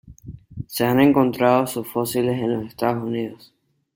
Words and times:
Se 0.65 0.83
han 0.83 0.99
encontrado 0.99 1.67
sus 1.67 1.87
fósiles 1.87 2.41
en 2.41 2.53
los 2.53 2.65
Estados 2.69 3.03
Unidos. 3.03 3.53